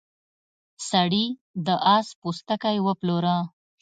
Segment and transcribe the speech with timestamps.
[0.89, 1.25] سړي
[1.65, 3.35] د اس پوستکی وپلوره.